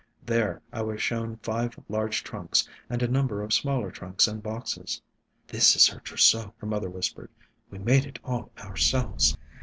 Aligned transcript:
There 0.25 0.63
I 0.73 0.81
was 0.81 0.99
shown 0.99 1.37
five 1.43 1.79
large 1.87 2.23
trunks, 2.23 2.67
and 2.89 3.03
a 3.03 3.07
number 3.07 3.43
of 3.43 3.53
smaller 3.53 3.91
trunks 3.91 4.27
and 4.27 4.41
boxes. 4.41 4.99
"This 5.45 5.75
is 5.75 5.85
her 5.89 5.99
trousseau," 5.99 6.55
her 6.57 6.65
mother 6.65 6.89
whispered; 6.89 7.29
"we 7.69 7.77
made 7.77 8.05
it 8.07 8.17
all 8.23 8.49
ourselves." 8.57 9.37